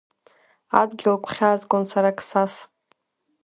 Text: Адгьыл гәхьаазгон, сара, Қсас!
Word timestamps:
Адгьыл 0.79 1.15
гәхьаазгон, 1.23 1.83
сара, 1.91 2.17
Қсас! 2.17 2.53